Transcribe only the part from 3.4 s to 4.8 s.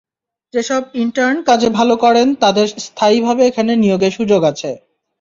এখানে নিয়োগের সুযোগ আছে।